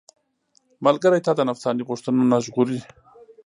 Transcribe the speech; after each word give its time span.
ملګری 0.85 1.19
تا 1.25 1.31
د 1.35 1.41
نفساني 1.49 1.83
غوښتنو 1.89 2.21
نه 2.31 2.37
ژغوري. 2.45 2.79